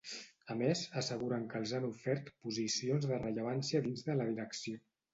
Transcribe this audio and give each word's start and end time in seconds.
A 0.53 0.53
més, 0.61 0.79
asseguren 1.01 1.43
que 1.51 1.61
els 1.65 1.75
han 1.79 1.87
ofert 1.91 2.33
posicions 2.49 3.09
de 3.15 3.23
rellevància 3.23 3.87
dins 3.89 4.07
de 4.13 4.21
la 4.21 4.31
direcció. 4.35 4.87